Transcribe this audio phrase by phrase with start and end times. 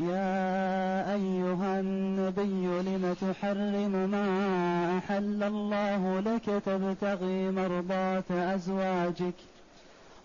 [0.00, 4.26] يا أيها النبي لم تحرم ما
[4.98, 9.34] أحل الله لك تبتغي مرضات أزواجك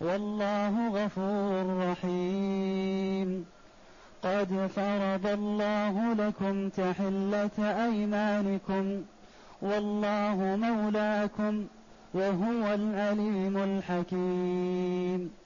[0.00, 3.44] والله غفور رحيم.
[4.22, 9.02] قد فرض الله لكم تحلة أيمانكم
[9.62, 11.64] والله مولاكم
[12.14, 15.45] وهو العليم الحكيم.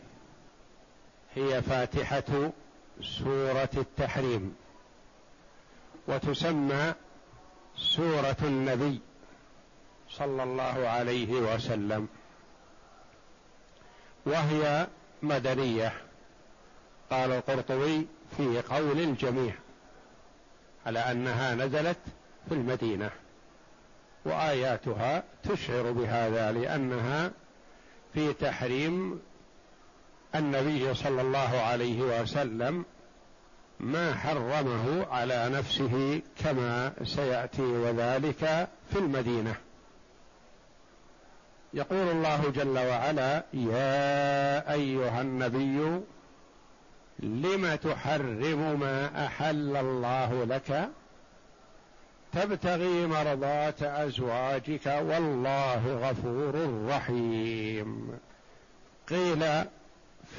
[1.35, 2.51] هي فاتحة
[3.01, 4.55] سورة التحريم
[6.07, 6.93] وتسمى
[7.77, 8.99] سورة النبي
[10.09, 12.07] صلى الله عليه وسلم
[14.25, 14.87] وهي
[15.21, 15.93] مدنية.
[17.11, 19.53] قال القرطبي في قول الجميع
[20.85, 21.97] على أنها نزلت
[22.49, 23.11] في المدينة
[24.25, 27.31] وآياتها تشعر بهذا لأنها
[28.13, 29.21] في تحريم
[30.35, 32.85] النبي صلى الله عليه وسلم
[33.79, 39.55] ما حرمه على نفسه كما سيأتي وذلك في المدينة.
[41.73, 46.01] يقول الله جل وعلا يا أيها النبي
[47.19, 50.89] لم تحرم ما أحل الله لك؟
[52.31, 58.19] تبتغي مرضات أزواجك والله غفور رحيم.
[59.09, 59.45] قيل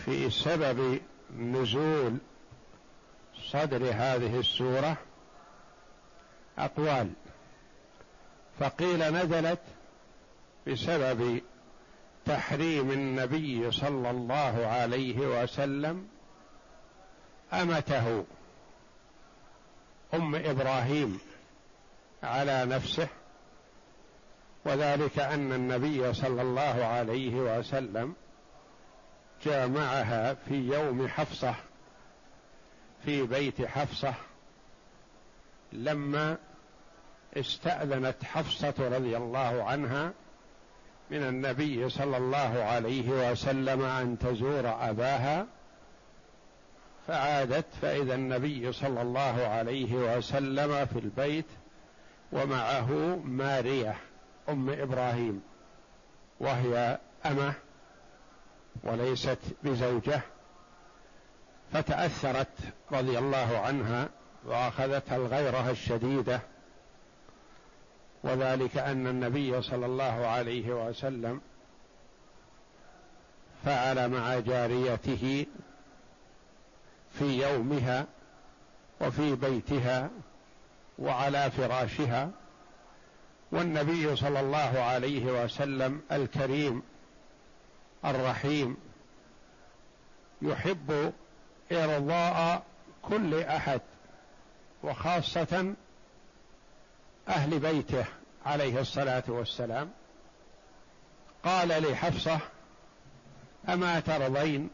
[0.04, 1.00] في سبب
[1.38, 2.19] نزول
[3.50, 4.97] صدر هذه السورة
[6.58, 7.10] أقوال.
[8.60, 9.60] فقيل نزلت
[10.66, 11.41] بسبب
[12.26, 16.08] تحريم النبي صلى الله عليه وسلم
[17.52, 18.25] أمته
[20.14, 21.19] أم إبراهيم
[22.22, 23.08] على نفسه
[24.64, 28.14] وذلك أن النبي صلى الله عليه وسلم
[29.44, 31.54] جامعها في يوم حفصة
[33.04, 34.14] في بيت حفصة.
[35.72, 36.36] لما
[37.36, 40.12] استأذنت حفصة رضي الله عنها
[41.10, 45.47] من النبي صلى الله عليه وسلم أن تزور أباها
[47.08, 51.47] فعادت فإذا النبي صلى الله عليه وسلم في البيت
[52.32, 53.97] ومعه مارية
[54.48, 55.42] أم إبراهيم
[56.41, 57.54] وهي أمة
[58.84, 60.20] وليست بزوجة
[61.72, 62.48] فتأثرت
[62.93, 64.09] رضي الله عنها
[64.44, 66.41] وأخذتها الغيرة الشديدة.
[68.25, 71.41] وذلك أن النبي صلى الله عليه وسلم
[73.65, 75.47] فعل مع جاريته
[77.12, 78.06] في يومها
[79.00, 80.10] وفي بيتها
[80.99, 82.31] وعلى فراشها
[83.53, 86.82] والنبي صلى الله عليه وسلم الكريم.
[88.04, 88.76] الرحيم.
[90.42, 91.12] يحب
[91.72, 92.62] إرضاء
[93.02, 93.80] كل أحد
[94.82, 95.74] وخاصة
[97.28, 98.04] أهل بيته
[98.46, 99.90] عليه الصلاة والسلام.
[101.44, 102.38] قال لحفصه
[103.68, 104.70] أما ترضين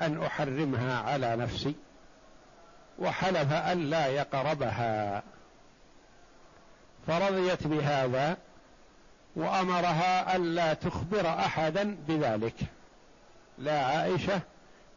[0.00, 1.74] أن أحرمها على نفسي؟
[2.98, 5.22] وحلف أن لا يقربها.
[7.06, 8.36] فرضيت بهذا
[9.36, 12.54] وأمرها ألا تخبر أحدا بذلك.
[13.58, 14.40] لا عائشة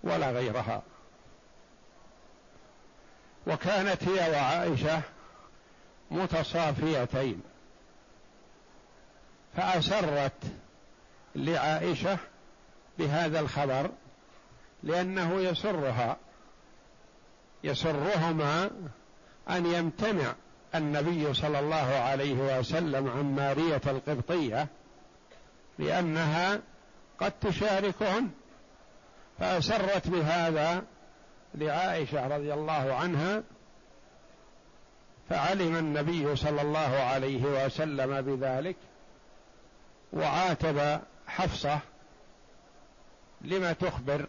[0.03, 0.81] ولا غيرها.
[3.47, 5.01] وكانت هي وعائشة
[6.11, 7.41] متصافيتين.
[9.57, 10.43] فأسرت
[11.35, 12.17] لعائشة
[12.97, 13.89] بهذا الخبر
[14.83, 16.17] لأنه يسرها.
[17.63, 18.69] يسرهما
[19.49, 20.33] أن يمتنع
[20.75, 24.67] النبي صلى الله عليه وسلم عن مارية القبطية
[25.79, 26.59] لانها
[27.19, 28.29] قد تشاركهن
[29.39, 30.83] فأسرت بهذا
[31.55, 33.43] لعائشة رضي الله عنها
[35.29, 38.75] فعلم النبي صلى الله عليه وسلم بذلك
[40.13, 41.79] وعاتب حفصة
[43.41, 44.27] لم تخبر؟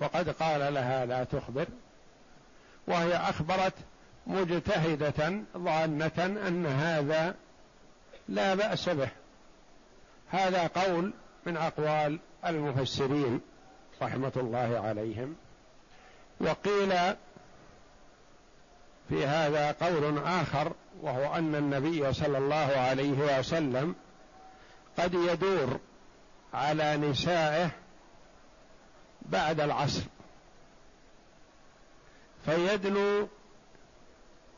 [0.00, 1.66] وقد قال لها لا تخبر؟
[2.86, 3.74] وهي أخبرت
[4.26, 6.12] مجتهدة ظانة
[6.48, 7.34] أن هذا
[8.28, 9.08] لا بأس به.
[10.30, 11.12] هذا قول
[11.46, 13.40] من أقوال المفسرين
[14.02, 15.36] رحمة الله عليهم.
[16.40, 16.90] وقيل
[19.08, 20.72] في هذا قول آخر
[21.02, 23.94] وهو أن النبي صلى الله عليه وسلم
[24.98, 25.78] قد يدور
[26.54, 27.70] على نسائه
[29.22, 30.02] بعد العصر.
[32.44, 33.28] فيدنو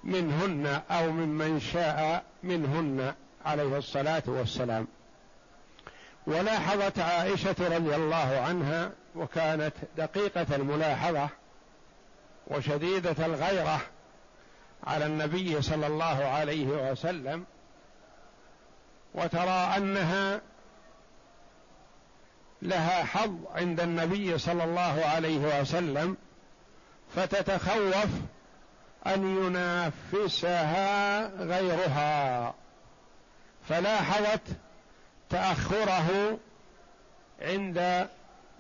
[0.07, 3.15] منهن أو ممن شاء منهن
[3.45, 4.87] عليه الصلاة والسلام.
[6.27, 11.29] ولاحظت عائشة رضي الله عنها وكانت دقيقة الملاحظة
[12.47, 13.81] وشديدة الغيرة
[14.85, 17.45] على النبي صلى الله عليه وسلم
[19.15, 20.41] وترى أنها
[22.63, 26.17] لها حظ عند النبي صلى الله عليه وسلم
[27.15, 28.09] فتتخوف
[29.15, 32.55] أن ينافسها غيرها.
[33.69, 34.43] فلاحظت
[35.31, 36.39] تأخره
[37.43, 38.09] عند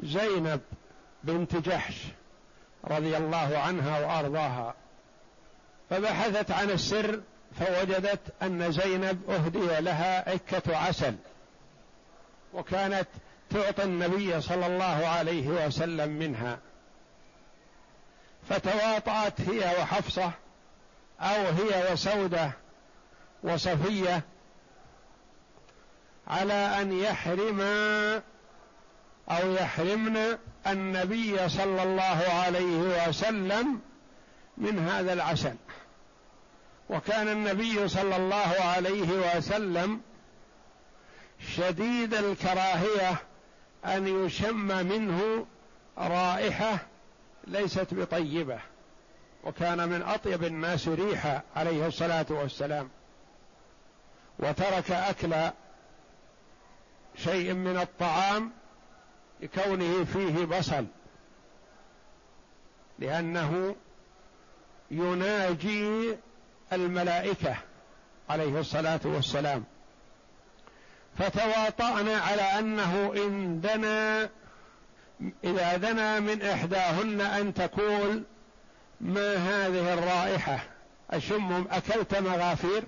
[0.00, 0.60] زينب
[1.24, 2.02] بنت جحش
[2.84, 4.74] رضي الله عنها وأرضاها.
[5.90, 7.20] فبحثت عن السر
[7.58, 11.14] فوجدت أن زينب أهدي لها عكة عسل
[12.54, 13.08] وكانت
[13.50, 16.58] تعطي النبي صلى الله عليه وسلم منها.
[18.48, 20.30] فتواطأت هي وحفصة
[21.20, 22.52] أو هي وسودة
[23.42, 24.22] وصفية
[26.28, 28.14] على أن يحرما
[29.30, 33.80] أو يحرمن النبي صلى الله عليه وسلم
[34.58, 35.54] من هذا العسل.
[36.90, 40.00] وكان النبي صلى الله عليه وسلم
[41.56, 43.16] شديد الكراهية
[43.84, 45.46] أن يشم منه
[45.98, 46.78] رائحة
[47.46, 48.58] ليست بطيبة
[49.44, 52.88] وكان من أطيب الناس ريحا عليه الصلاة والسلام.
[54.38, 55.34] وترك أكل
[57.16, 58.52] شيء من الطعام
[59.40, 60.86] لكونه فيه بصل
[62.98, 63.76] لأنه
[64.90, 66.16] يناجي
[66.72, 67.56] الملائكة
[68.28, 69.64] عليه الصلاة والسلام.
[71.18, 74.30] فتواطأنا على أنه إن دنا
[75.44, 78.22] إذا دنا من إحداهن أن تقول
[79.00, 80.58] ما هذه الرائحة؟
[81.10, 82.84] أشم أكلت مغافير؟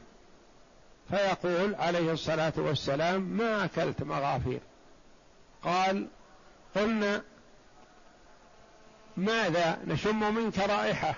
[1.10, 4.60] فيقول عليه الصلاة والسلام ما أكلت مغافير.
[5.62, 6.06] قال
[6.74, 7.22] قلنا
[9.16, 11.14] ماذا؟ نشم منك رائحة.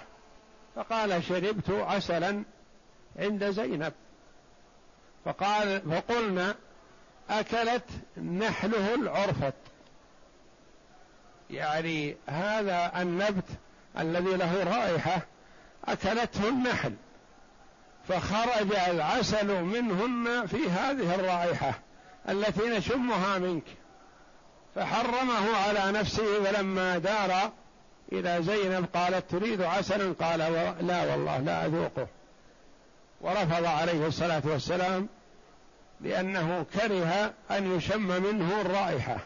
[0.77, 2.45] فقال شربت عسلا
[3.17, 3.93] عند زينب.
[5.25, 6.55] فقال فقلنا
[7.31, 7.85] أكلت
[8.17, 9.55] نحله العرفط.
[11.51, 13.49] يعني هذا النبت
[13.99, 15.23] الذي له رائحة
[15.85, 16.93] أكلته النحل
[18.09, 21.73] فخرج العسل منهن في هذه الرائحة
[22.29, 23.65] التي نشمها منك.
[24.75, 27.53] فحرمه على نفسه فلما دار
[28.13, 30.39] إلى زينب قالت تريد عسلا؟ قال
[30.81, 32.07] لا والله لا أذوقه.
[33.21, 35.09] ورفض عليه الصلاة والسلام
[36.01, 39.17] لأنه كره أن يشم منه الرائحة.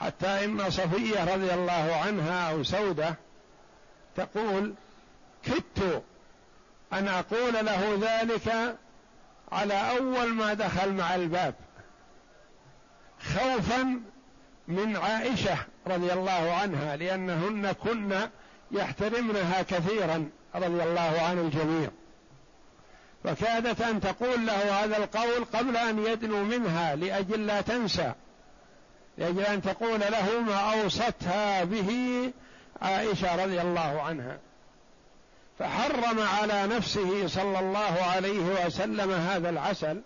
[0.00, 3.14] حتى إن صفية رضي الله عنها أو سودة
[4.16, 4.74] تقول
[5.44, 6.02] كدت
[6.92, 8.76] أن أقول له ذلك
[9.52, 11.54] على أول ما دخل مع الباب
[13.34, 14.00] خوفا
[14.68, 15.56] من عائشة
[15.86, 18.28] رضي الله عنها لأنهن كن
[18.70, 21.90] يحترمنها كثيرا رضي الله عن الجميع.
[23.24, 28.12] فكادت أن تقول له هذا القول قبل أن يدنو منها لأجل لا تنسى.
[29.18, 32.32] لاجل أن تقول له ما أوصتها به
[32.82, 34.38] عائشة رضي الله عنها.
[35.58, 40.02] فحرم على نفسه صلى الله عليه وسلم هذا العسل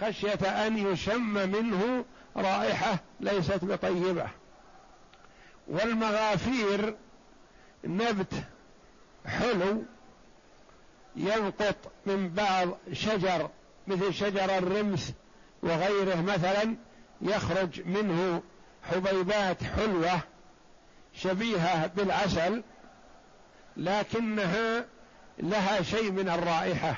[0.00, 2.04] خشية أن يشم منه
[2.36, 4.28] رائحة ليست بطيبة.
[5.68, 6.94] والمغافير
[7.84, 8.34] نبت
[9.26, 9.82] حلو
[11.16, 13.50] ينقط من بعض شجر
[13.86, 15.10] مثل شجر الرمث
[15.62, 16.76] وغيره مثلا
[17.22, 18.42] يخرج منه
[18.82, 20.20] حبيبات حلوة
[21.14, 22.62] شبيهة بالعسل
[23.76, 24.84] لكنها
[25.38, 26.96] لها شيء من الرائحة.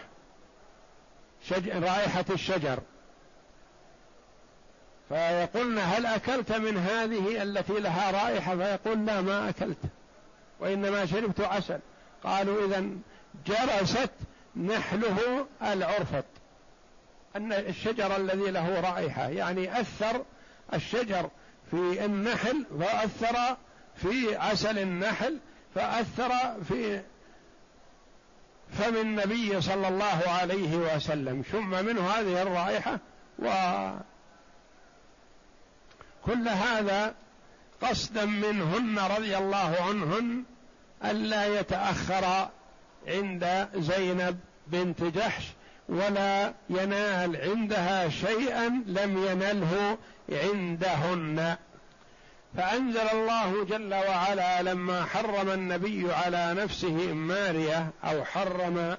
[1.69, 2.79] رائحة الشجر.
[5.09, 9.79] فيقولن هل أكلت من هذه التي لها رائحة؟ فيقول لا ما أكلت
[10.61, 11.81] وإنما شربت عسل.
[12.25, 12.89] قالوا إذا
[13.47, 14.11] جرست
[14.57, 16.25] نحله العرفط.
[17.37, 20.25] أن الشجر الذي له رائحة يعني أثر
[20.75, 21.31] الشجر
[21.71, 23.57] في النحل فأثر
[23.97, 25.39] في عسل النحل
[25.75, 27.03] فأثر في
[28.71, 31.43] فم النبي صلى الله عليه وسلم.
[31.53, 32.99] شم منه هذه الرائحة
[33.39, 33.49] و
[36.27, 37.15] كل هذا
[37.83, 40.45] قصدا منهن رضي الله عنهن
[41.05, 42.49] ألا يتأخر
[43.07, 45.45] عند زينب بنت جحش
[45.89, 49.99] ولا ينال عندها شيئا لم ينله
[50.33, 51.57] عندهن.
[52.57, 58.97] فأنزل الله جل وعلا لما حرم النبي على نفسه مارية أو حرم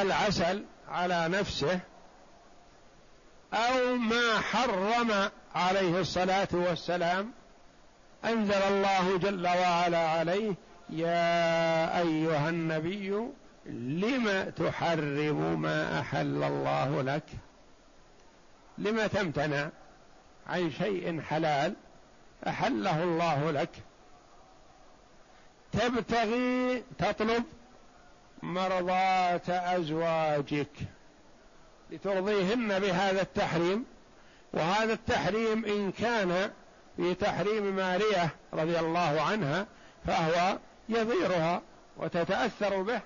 [0.00, 1.80] العسل على نفسه
[3.54, 7.32] أو ما حرم عليه الصلاة والسلام
[8.24, 10.54] أنزل الله جل وعلا عليه
[10.90, 13.28] يا أيها النبي
[13.68, 17.22] لم تحرم ما أحل الله لك؟
[18.78, 19.68] لم تمتنع
[20.46, 21.74] عن شيء حلال
[22.46, 23.70] أحله الله لك؟
[25.72, 27.44] تبتغي تطلب
[28.42, 30.70] مرضاة أزواجك
[31.90, 33.84] لترضيهن بهذا التحريم
[34.52, 36.50] وهذا التحريم إن كان
[36.96, 39.66] في تحريم مارية رضي الله عنها
[40.06, 40.58] فهو
[40.88, 41.62] يضيرها
[41.96, 43.00] وتتأثر به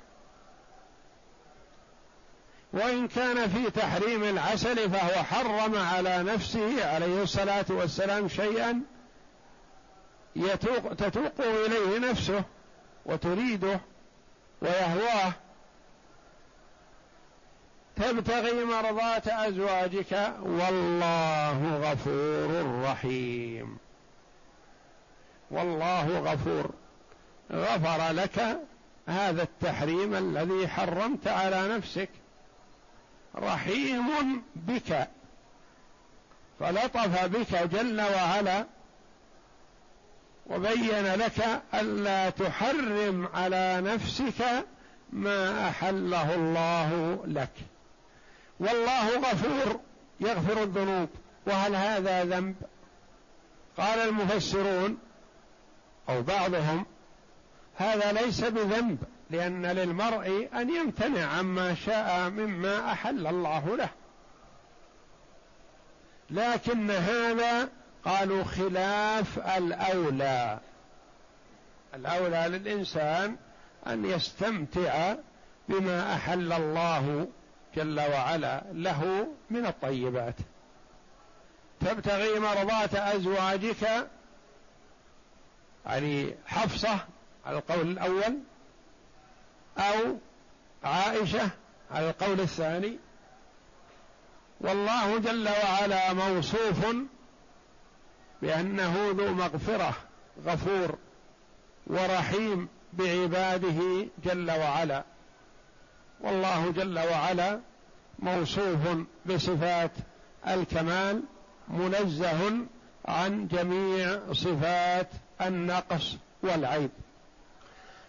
[2.73, 8.81] وإن كان في تحريم العسل فهو حرم على نفسه عليه الصلاة والسلام شيئا
[10.37, 12.45] يتوق تتوق إليه نفسه
[13.07, 13.81] وتريده
[14.63, 15.33] ويهواه.
[17.97, 23.79] تبتغي مرضات أزواجك والله غفور رحيم.
[25.51, 26.71] والله غفور.
[27.53, 28.61] غفر لك
[29.07, 32.09] هذا التحريم الذي حرمت على نفسك.
[33.37, 35.09] رحيم بك.
[36.61, 38.67] فلطف بك جل وعلا
[40.47, 44.67] وبين لك ألا تحرم على نفسك
[45.13, 47.53] ما أحله الله لك.
[48.61, 49.81] والله غفور
[50.21, 51.09] يغفر الذنوب.
[51.47, 52.55] وهل هذا ذنب؟
[53.77, 54.99] قال المفسرون
[56.09, 56.87] أو بعضهم
[57.77, 58.99] هذا ليس بذنب.
[59.33, 63.89] لأن للمرء أن يمتنع عما شاء مما أحل الله له.
[66.31, 67.69] لكن هذا
[68.05, 70.59] قالوا خلاف الأولى.
[71.95, 73.37] الأولى للإنسان
[73.87, 75.15] أن يستمتع
[75.69, 77.29] بما أحل الله
[77.77, 80.37] جل وعلا له من الطيبات.
[81.81, 84.09] تبتغي مرضات أزواجك
[85.87, 86.99] يعني حفصة
[87.47, 88.39] على القول الأول
[89.79, 90.17] أو
[90.85, 91.51] عائشة
[91.91, 92.99] على القول الثاني
[94.61, 96.87] والله جل وعلا موصوف
[98.43, 99.95] بأنه ذو مغفرة
[100.47, 100.99] غفور
[101.87, 105.05] ورحيم بعباده جل وعلا.
[106.21, 107.61] والله جل وعلا
[108.19, 108.79] موصوف
[109.27, 109.91] بصفات
[110.49, 111.23] الكمال
[111.69, 112.67] منزه
[113.05, 115.09] عن جميع صفات
[115.41, 116.91] النقص والعيب.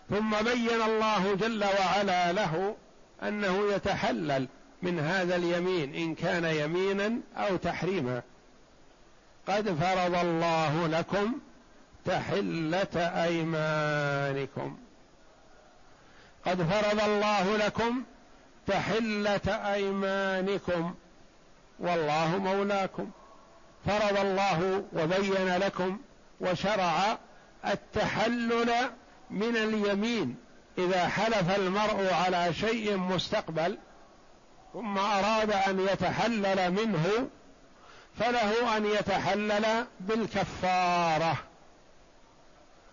[0.10, 2.76] ثم بين الله جل وعلا له
[3.24, 4.48] أنه يتحلل
[4.82, 8.22] من هذا اليمين إن كان يمينا أو تحريما.
[9.48, 11.34] قد فرض الله لكم
[12.06, 14.78] تحلة أيمانكم.
[16.46, 18.04] قد فرض الله لكم
[18.68, 20.96] تحلة أيمانكم.
[21.80, 23.12] والله مولاكم.
[23.86, 25.98] فرض الله وبين لكم
[26.42, 27.18] وشرع
[27.66, 28.72] التحلل
[29.34, 30.36] من اليمين
[30.78, 33.78] إذا حلف المرء على شيء مستقبل
[34.74, 37.30] ثم أراد أن يتحلل منه
[38.20, 41.38] فله أن يتحلل بالكفارة.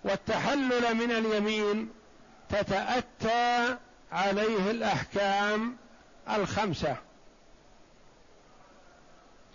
[0.05, 1.89] والتحلل من اليمين
[2.49, 3.77] تتأتى
[4.13, 5.77] عليه الأحكام
[6.29, 6.97] الخمسة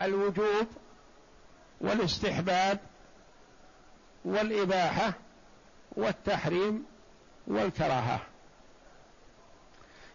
[0.01, 0.67] الوجوب
[1.81, 2.79] والاستحباب
[4.25, 5.13] والإباحة
[5.97, 6.85] والتحريم
[7.47, 8.19] والكراهة.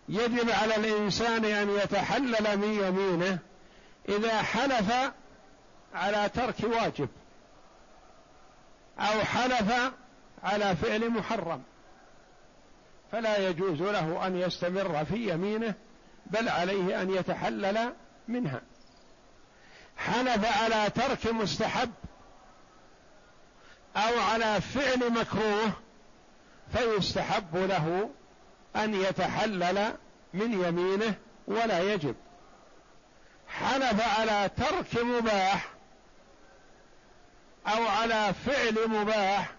[0.08, 3.38] يجب على الإنسان أن يتحلل من يمينه
[4.08, 4.92] إذا حلف
[5.94, 7.08] على ترك واجب
[8.98, 9.92] أو حلف
[10.42, 11.62] على فعل محرم.
[13.12, 15.74] فلا يجوز له أن يستمر في يمينه
[16.26, 17.92] بل عليه أن يتحلل
[18.28, 18.60] منها.
[19.96, 21.90] حلف على ترك مستحب
[23.96, 25.72] أو على فعل مكروه
[26.72, 28.10] فيستحب له
[28.76, 29.92] أن يتحلل
[30.34, 31.14] من يمينه
[31.46, 32.14] ولا يجب.
[33.48, 35.68] حلف على ترك مباح
[37.66, 39.52] أو على فعل مباح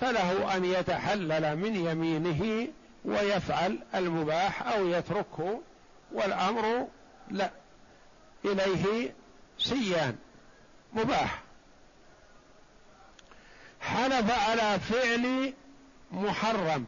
[0.00, 2.68] فله أن يتحلل من يمينه
[3.04, 5.60] ويفعل المباح أو يتركه
[6.12, 6.88] والأمر
[7.30, 7.50] لا
[8.44, 9.14] إليه
[9.58, 10.16] سيان
[10.92, 11.42] مباح.
[13.96, 15.54] حلف على فعل
[16.12, 16.86] محرم.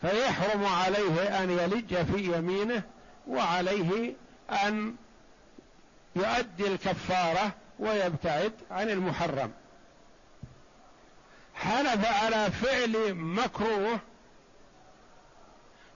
[0.00, 2.82] فيحرم عليه أن يلج في يمينه
[3.28, 4.14] وعليه
[4.50, 4.94] أن
[6.16, 9.52] يؤدي الكفارة ويبتعد عن المحرم.
[11.54, 14.00] حلف على فعل مكروه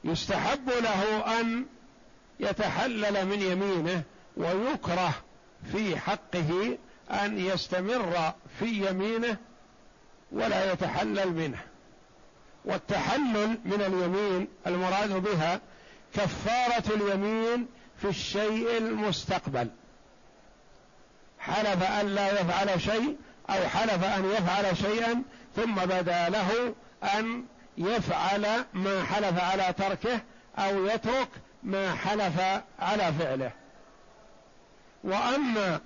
[0.05, 1.67] يستحب له أن
[2.41, 4.03] يتحلل من يمينه
[4.37, 5.15] ويكره
[5.73, 6.79] في حقه
[7.11, 9.37] أن يستمر في يمينه
[10.33, 11.59] ولا يتحلل منه.
[12.65, 15.61] والتحلل من اليمين المراد بها
[16.15, 17.67] كفارة اليمين
[18.03, 19.69] في الشيء المستقبل.
[21.39, 23.17] حلف أن لا يفعل شيء
[23.51, 25.23] أو حلف أن يفعل شيئا
[25.57, 27.45] ثم بدا له أن
[27.79, 30.21] يفعل ما حلف على تركه
[30.59, 31.29] أو يترك
[31.63, 32.41] ما حلف
[32.79, 33.51] على فعله.
[35.05, 35.81] وأما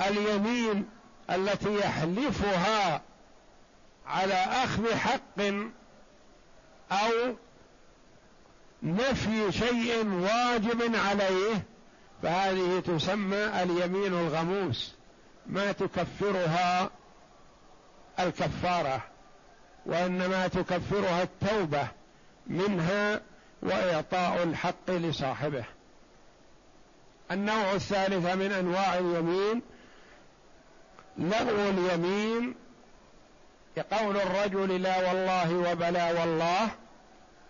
[0.00, 0.88] اليمين
[1.30, 3.02] التي يحلفها
[4.06, 5.40] على أخذ حق
[6.92, 7.34] أو
[8.82, 11.62] نفي شيء واجب عليه
[12.22, 14.94] فهذه تسمى اليمين الغموس.
[15.46, 16.90] ما تكفرها
[18.20, 19.02] الكفارة
[19.86, 21.88] وإنما تكفرها التوبة
[22.46, 23.20] منها
[23.62, 25.64] وإعطاء الحق لصاحبه.
[27.30, 29.62] النوع الثالث من أنواع اليمين
[31.18, 32.54] لغو اليمين
[33.90, 36.70] قول الرجل لا والله وبلا والله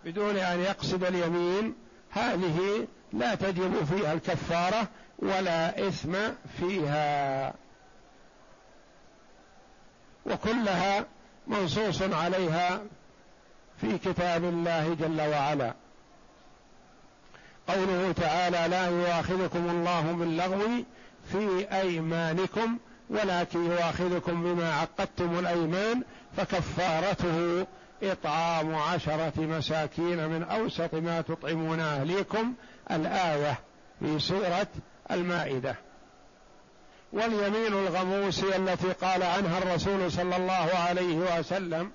[0.05, 1.75] بدون أن يقصد اليمين
[2.11, 4.87] هذه لا تجب فيها الكفارة
[5.19, 6.13] ولا إثم
[6.59, 7.53] فيها.
[10.25, 11.05] وكلها
[11.47, 12.81] منصوص عليها
[13.81, 15.73] في كتاب الله جل وعلا.
[17.67, 20.83] قوله تعالى لا يؤاخذكم الله باللغو
[21.31, 22.77] في أيمانكم
[23.09, 26.03] ولكن يؤاخذكم بما عقدتم الأيمان
[26.37, 27.65] فكفارته
[28.03, 32.53] إطعام عشرة مساكين من أوسط ما تطعمون أهليكم
[32.91, 33.59] الآية
[33.99, 34.67] في سورة
[35.11, 35.75] المائدة.
[37.13, 41.91] واليمين الغموس التي قال عنها الرسول صلى الله عليه وسلم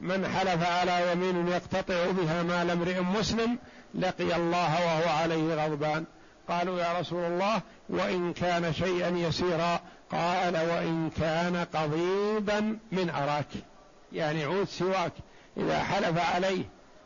[0.00, 3.58] من حلف على يمين يقتطع بها مال امرئ مسلم
[3.94, 6.04] لقي الله وهو عليه غضبان.
[6.48, 9.80] قالوا يا رسول الله وإن كان شيئا يسيرا
[10.12, 13.46] قال وإن كان قضيبا من أراك
[14.12, 15.12] يعني عود سواك
[15.56, 16.64] إذا حلف عليه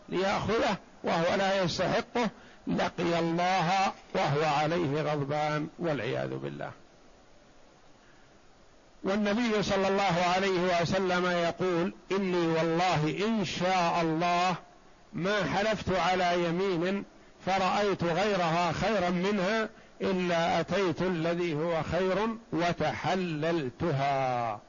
[0.09, 2.31] ليأخذه وهو لا يستحقه
[2.67, 6.71] لقي الله وهو عليه غضبان والعياذ بالله.
[9.03, 14.57] والنبي صلى الله عليه وسلم يقول إني والله إن شاء الله
[15.13, 17.05] ما حلفت على يمين
[17.47, 19.69] فرأيت غيرها خيرا منها
[20.03, 24.61] إلا أتيت الذي هو خير وتحللتها.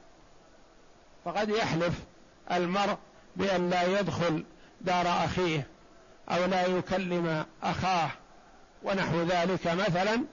[1.24, 1.94] فقد يحلف
[2.52, 2.96] المرء
[3.36, 4.44] بأن لا يدخل
[4.80, 5.66] دار أخيه
[6.28, 8.10] أو لا يكلم أخاه
[8.82, 10.24] ونحو ذلك مثلا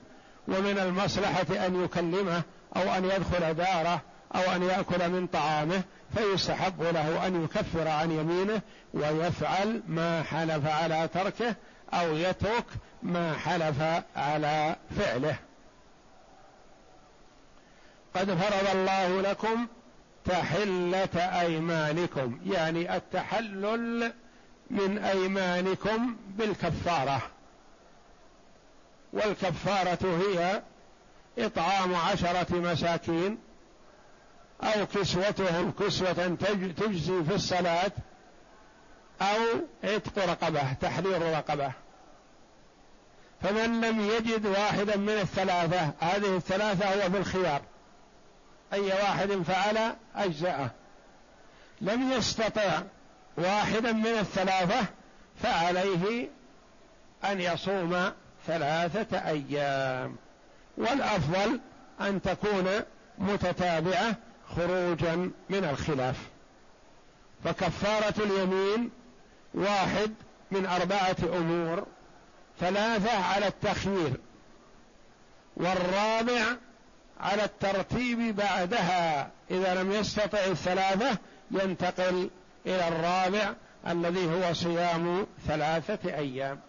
[0.47, 2.41] ومن المصلحة أن يكلمه
[2.75, 4.01] أو أن يدخل داره
[4.35, 5.81] أو أن يأكل من طعامه
[6.15, 8.61] فيستحب له أن يكفر عن يمينه
[8.93, 11.55] ويفعل ما حلف على تركه
[11.93, 12.65] أو يترك
[13.03, 13.81] ما حلف
[14.15, 15.35] على فعله.
[18.15, 19.67] قد فرض الله لكم
[20.25, 24.13] تحلة أيمانكم يعني التحلل
[24.69, 27.21] من أيمانكم بالكفارة.
[29.13, 30.61] والكفارة هي
[31.39, 33.37] إطعام عشرة مساكين
[34.63, 36.37] أو كسوتهم كسوة
[36.77, 37.91] تجزي في الصلاة
[39.21, 39.37] أو
[39.83, 41.71] عتق رقبة تحرير رقبة.
[43.41, 47.61] فمن لم يجد واحدا من الثلاثة هذه الثلاثة هو في الخيار.
[48.73, 50.71] أي واحد فعل أجزأه.
[51.81, 52.81] لم يستطع
[53.37, 54.85] واحدا من الثلاثة
[55.43, 56.29] فعليه
[57.25, 58.11] أن يصوم
[58.47, 60.15] ثلاثة أيام.
[60.77, 61.59] والأفضل
[62.01, 62.69] أن تكون
[63.17, 64.15] متتابعة
[64.55, 66.17] خروجا من الخلاف.
[67.43, 68.89] فكفارة اليمين
[69.57, 70.13] واحد
[70.51, 71.85] من أربعة أمور
[72.59, 74.13] ثلاثة على التخيير
[75.57, 76.43] والرابع
[77.19, 79.31] على الترتيب بعدها.
[79.51, 81.17] إذا لم يستطع الثلاثة
[81.51, 82.29] ينتقل
[82.65, 83.53] إلى الرابع
[83.87, 86.59] الذي هو صيام ثلاثة أيام.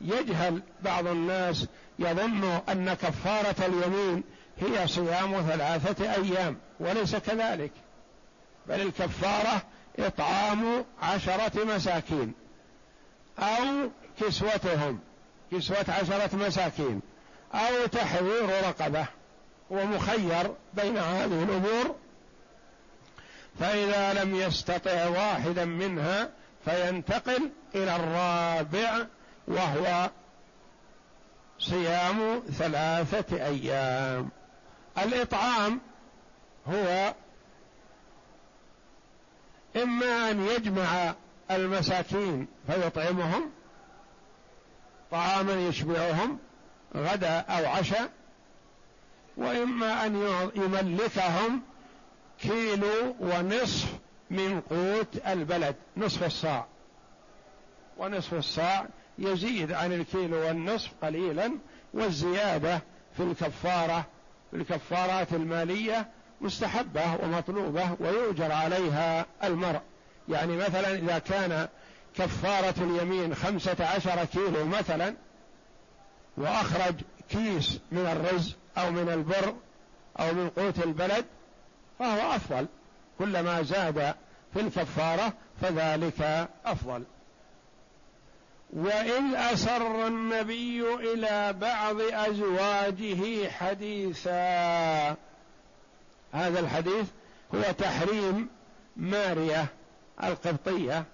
[0.00, 1.66] يجهل بعض الناس
[1.98, 4.24] يظن أن كفارة اليمين
[4.60, 7.72] هي صيام ثلاثة أيام وليس كذلك
[8.68, 9.62] بل الكفارة
[9.98, 12.32] إطعام عشرة مساكين
[13.38, 15.00] أو كسوتهم
[15.52, 17.00] كسوة عشرة مساكين
[17.54, 19.06] أو تحرير رقبة
[19.70, 21.96] ومخير بين هذه الأمور.
[23.60, 26.30] فإذا لم يستطع واحدا منها
[26.64, 29.06] فينتقل إلى الرابع
[29.48, 30.10] وهو
[31.58, 34.30] صيام ثلاثة أيام.
[34.98, 35.80] الإطعام
[36.68, 37.14] هو
[39.76, 41.14] إما أن يجمع
[41.50, 43.50] المساكين فيطعمهم
[45.10, 46.38] طعاما يشبعهم
[46.96, 48.10] غدا أو عشاء
[49.36, 50.16] وإما أن
[50.56, 51.62] يملكهم
[52.40, 53.88] كيلو ونصف
[54.30, 56.66] من قوت البلد نصف الصاع.
[57.98, 58.86] ونصف الصاع
[59.18, 61.58] يزيد عن الكيلو والنصف قليلا
[61.94, 62.82] والزيادة
[63.16, 64.06] في الكفارة
[64.50, 66.08] في الكفارات المالية
[66.40, 69.80] مستحبة ومطلوبة ويؤجر عليها المرء.
[70.28, 71.68] يعني مثلا إذا كان
[72.16, 75.14] كفارة اليمين خمسة عشر كيلو مثلا
[76.36, 76.94] وأخرج
[77.28, 79.54] كيس من الرز أو من البر
[80.20, 81.24] أو من قوت البلد
[81.98, 82.66] فهو أفضل.
[83.18, 84.14] كلما زاد
[84.54, 87.04] في الكفارة فذلك أفضل.
[88.72, 95.16] وإذ أسر النبي إلى بعض أزواجه حديثا
[96.34, 97.06] هذا الحديث
[97.54, 98.48] هو تحريم
[98.96, 99.66] مارية
[100.22, 101.04] القبطية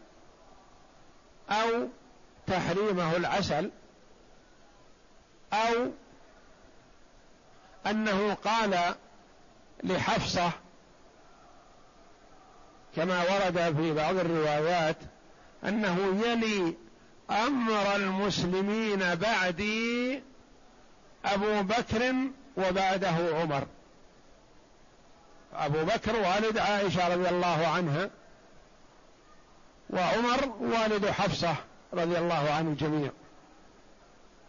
[1.51, 1.89] أو
[2.47, 3.71] تحريمه العسل
[5.53, 5.91] أو
[7.87, 8.95] أنه قال
[9.85, 10.51] لحفصة
[12.97, 14.97] كما ورد في بعض الروايات
[15.65, 16.75] أنه يلي
[17.31, 20.23] أمر المسلمين بعدي
[21.25, 22.15] أبو بكر
[22.57, 23.67] وبعده عمر.
[25.55, 28.11] أبو بكر والد عائشة رضي الله عنها
[29.91, 31.55] وعمر والد حفصة
[31.93, 33.11] رضي الله عن الجميع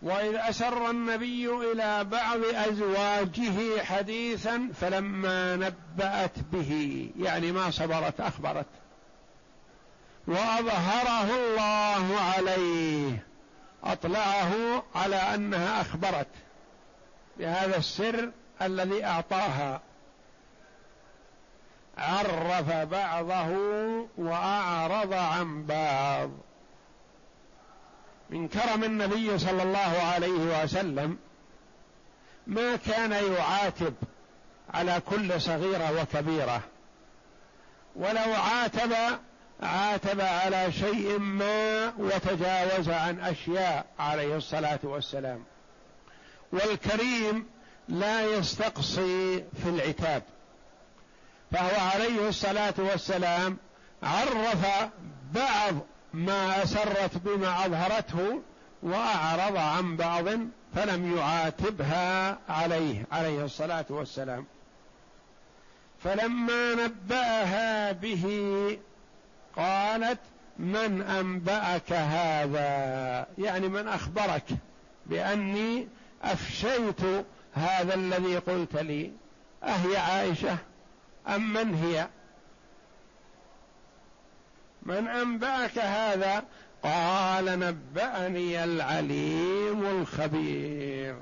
[0.01, 8.65] وإذ أسر النبي إلى بعض أزواجه حديثا فلما نبأت به يعني ما صبرت أخبرت.
[10.27, 13.25] وأظهره الله عليه
[13.83, 16.27] أطلعه على أنها أخبرت.
[17.37, 19.81] بهذا السر الذي أعطاها
[21.97, 23.47] عرف بعضه
[24.17, 26.29] وأعرض عن بعض.
[28.29, 31.17] من كرم النبي صلى الله عليه وسلم
[32.47, 33.93] ما كان يعاتب
[34.73, 36.61] على كل صغيرة وكبيرة
[37.95, 38.93] ولو عاتب
[39.63, 45.43] عاتب على شيء ما وتجاوز عن أشياء عليه الصلاة والسلام.
[46.51, 47.45] والكريم
[47.87, 50.23] لا يستقصي في العتاب.
[51.51, 53.57] فهو عليه الصلاة والسلام
[54.03, 54.65] عرف
[55.33, 55.73] بعض
[56.13, 58.41] ما أسرت بما أظهرته
[58.83, 60.25] وأعرض عن بعض
[60.75, 64.45] فلم يعاتبها عليه عليه الصلاة والسلام.
[66.03, 68.25] فلما نبأها به
[69.55, 70.19] قالت
[70.59, 74.45] من أنبأك هذا؟ يعني من أخبرك
[75.05, 75.87] بأني
[76.23, 77.01] أفشيت
[77.53, 79.11] هذا الذي قلت لي.
[79.63, 80.57] أهي عائشة؟
[81.27, 82.07] أم من هي؟
[84.83, 86.43] من أنبأك هذا؟
[86.83, 91.15] قال نبأني العليم الخبير.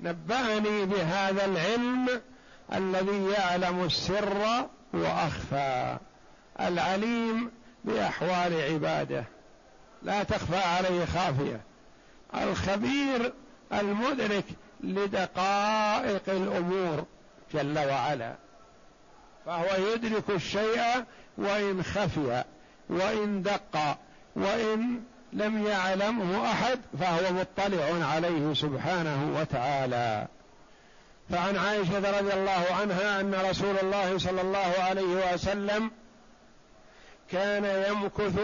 [0.00, 2.20] نبأني بهذا العلم
[2.72, 5.98] الذي يعلم السر وأخفى.
[6.60, 7.50] العليم
[7.84, 9.24] بأحوال عباده.
[10.02, 11.60] لا تخفى عليه خافية.
[12.34, 13.32] الخبير
[13.72, 14.44] المدرك
[14.80, 17.04] لدقائق الأمور
[17.54, 18.34] جل وعلا.
[19.46, 21.04] فهو يدرك الشيء
[21.38, 22.44] وإن خفي
[22.88, 23.98] وإن دق
[24.36, 25.00] وإن
[25.32, 30.26] لم يعلمه أحد فهو مطلع عليه سبحانه وتعالى.
[31.30, 35.90] فعن عائشة رضي الله عنها أن رسول الله صلى الله عليه وسلم
[37.30, 38.40] كان يمكث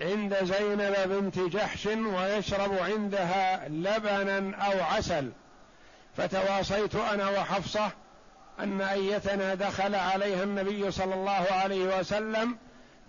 [0.00, 5.30] عند زينب بنت جحش ويشرب عندها لبنا أو عسل.
[6.16, 7.90] فتواصيت أنا وحفصة
[8.60, 12.56] أن أيتنا دخل عليها النبي صلى الله عليه وسلم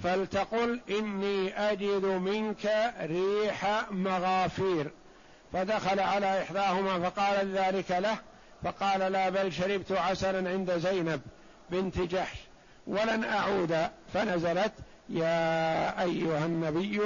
[0.03, 4.91] فلتقل إني أجد منك ريح مغافير.
[5.53, 8.17] فدخل على إحداهما فقال ذلك له
[8.63, 11.21] فقال لا بل شربت عسلا عند زينب
[11.69, 12.37] بنت جحش
[12.87, 13.77] ولن أعود.
[14.13, 14.73] فنزلت
[15.09, 17.01] يا أيها النبي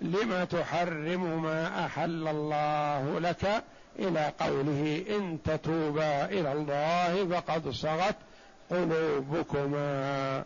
[0.00, 3.62] لم تحرم ما أحل الله لك
[3.98, 8.16] إلى قوله إن تتوبا إلى الله فقد صغت
[8.70, 10.44] قلوبكما.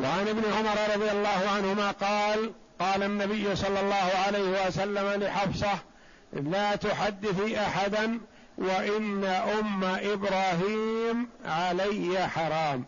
[0.00, 5.78] وعن ابن عمر رضي الله عنهما قال قال النبي صلى الله عليه وسلم لحفصة
[6.32, 8.20] لا تحدثي أحدا
[8.58, 12.84] وإن أم إبراهيم علي حرام.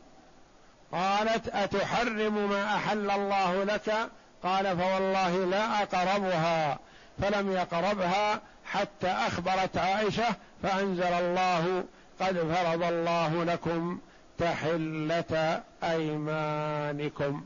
[0.92, 4.10] قالت أتحرم ما أحل الله لك؟
[4.42, 6.78] قال فوالله لا أقربها.
[7.22, 11.84] فلم يقربها حتى أخبرت عائشة فأنزل الله
[12.20, 13.98] قد فرض الله لكم
[14.38, 17.44] تحلة أيمانكم.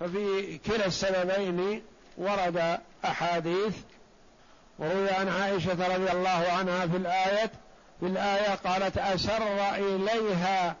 [0.00, 1.82] ففي كلا السببين
[2.18, 3.76] ورد أحاديث.
[4.78, 7.50] وروي عن عائشة رضي الله عنها في الآية
[8.00, 10.76] في الآية قالت أسر إليها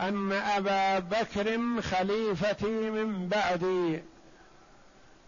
[0.00, 4.02] أن أبا بكر خليفتي من بعدي.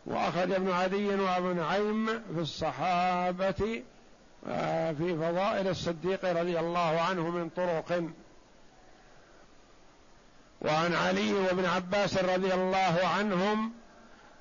[0.07, 3.83] واخرج ابن عدي وابن عيم في الصحابة
[4.49, 8.03] آه، في فضائل الصديق رضي الله عنه من طرق.
[10.61, 13.73] وعن علي وابن عباس رضي الله عنهم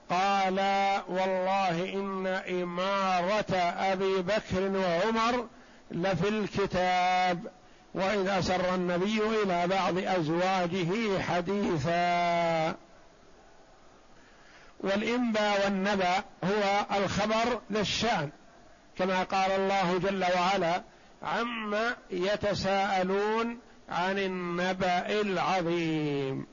[0.10, 0.60] قال
[1.08, 2.28] والله إن
[2.62, 5.47] إمارة أبي بكر وعمر
[5.91, 7.47] لفي الكتاب
[7.93, 12.75] واذ اسر النبي إلى بعض أزواجه حديثا.
[14.86, 18.30] والإنبا والنبا هو الخبر للشأن
[18.98, 20.84] كما قال الله جل وعلا
[21.24, 26.48] عما يتساءلون عن النبأ العظيم.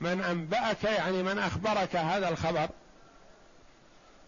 [0.00, 2.68] من أنبأك يعني من أخبرك هذا الخبر.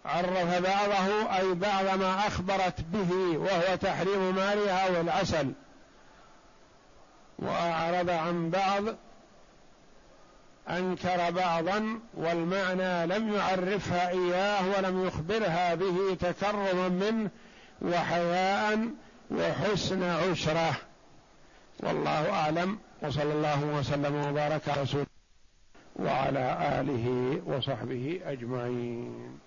[0.05, 5.53] عرف بعضه أي بعض ما أخبرت به وهو تحريم مالها والعسل.
[7.38, 8.83] وأعرض عن بعض
[10.68, 17.31] أنكر بعضا والمعنى لم يعرفها إياه ولم يخبرها به تكرما منه
[17.83, 18.88] وحياء
[19.31, 20.73] وحسن عشرة.
[21.81, 22.79] والله أعلم.
[23.03, 25.07] وصلى الله وسلم وبارك على رسول
[25.96, 29.38] وعلى آله وصحبه أجمعين.